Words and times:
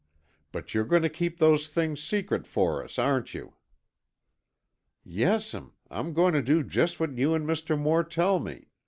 "But 0.51 0.73
you're 0.73 0.83
going 0.83 1.03
to 1.03 1.11
keep 1.11 1.37
those 1.37 1.67
things 1.67 2.01
secret 2.01 2.47
for 2.47 2.83
us, 2.83 2.97
aren't 2.97 3.35
you?" 3.35 3.53
"Yes'm, 5.03 5.73
I'm 5.91 6.13
going 6.13 6.33
to 6.33 6.41
do 6.41 6.63
just 6.63 6.99
what 6.99 7.15
you 7.19 7.35
and 7.35 7.45
Mr. 7.45 7.77
Moore 7.77 8.03
tell 8.03 8.39
me. 8.39 8.69